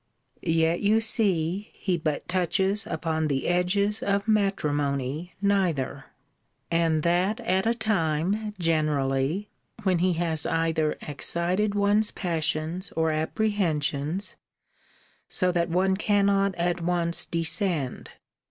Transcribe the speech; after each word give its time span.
Yet 0.41 0.81
you 0.81 0.99
see 0.99 1.69
he 1.73 1.95
but 1.95 2.27
touches 2.27 2.87
upon 2.87 3.27
the 3.27 3.47
edges 3.47 4.01
of 4.01 4.27
matrimony 4.27 5.35
neither. 5.43 6.05
And 6.71 7.03
that 7.03 7.39
at 7.41 7.67
a 7.67 7.75
time, 7.75 8.55
generally, 8.57 9.51
when 9.83 9.99
he 9.99 10.13
has 10.13 10.47
either 10.47 10.97
excited 11.03 11.75
one's 11.75 12.09
passions 12.09 12.91
or 12.95 13.11
apprehensions; 13.11 14.35
so 15.29 15.51
that 15.51 15.69
one 15.69 15.95
cannot 15.95 16.55
at 16.55 16.81
once 16.81 17.23
descend. 17.27 18.09